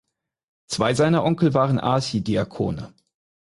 Zwei 0.67 0.95
seiner 0.95 1.23
Onkel 1.23 1.53
waren 1.53 1.79
Archidiakone. 1.79 2.91